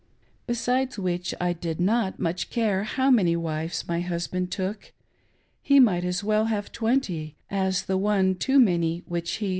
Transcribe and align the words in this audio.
Besides 0.47 0.97
which, 0.97 1.35
I 1.39 1.53
did 1.53 1.79
not 1.79 2.17
much 2.17 2.49
care 2.49 2.79
now 2.79 2.83
how 2.87 3.11
many 3.11 3.35
wives 3.35 3.87
my 3.87 3.99
husband 4.01 4.49
took, 4.49 4.81
^ 4.81 4.91
Jie 5.69 5.79
might 5.79 6.03
as 6.03 6.23
well 6.23 6.45
have 6.45 6.71
twenty, 6.71 7.35
as 7.51 7.83
the 7.83 7.99
one 7.99 8.33
too 8.33 8.59
many 8.59 9.03
which 9.05 9.33
he 9.33 9.49